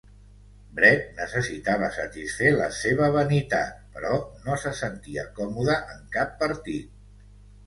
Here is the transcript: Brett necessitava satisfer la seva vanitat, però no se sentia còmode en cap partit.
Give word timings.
Brett 0.77 1.03
necessitava 1.17 1.89
satisfer 1.97 2.53
la 2.61 2.69
seva 2.77 3.09
vanitat, 3.17 3.77
però 3.99 4.15
no 4.49 4.57
se 4.65 4.73
sentia 4.81 5.27
còmode 5.37 5.77
en 5.99 6.03
cap 6.19 6.35
partit. 6.43 7.31